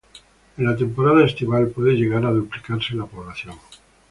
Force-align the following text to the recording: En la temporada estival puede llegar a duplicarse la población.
En 0.57 0.65
la 0.65 0.75
temporada 0.75 1.23
estival 1.25 1.67
puede 1.67 1.93
llegar 1.93 2.25
a 2.25 2.31
duplicarse 2.31 2.95
la 2.95 3.05
población. 3.05 3.55